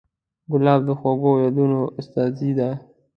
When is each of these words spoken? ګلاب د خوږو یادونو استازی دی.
ګلاب 0.51 0.81
د 0.87 0.89
خوږو 0.99 1.31
یادونو 1.43 1.79
استازی 1.99 2.51
دی. 2.57 2.71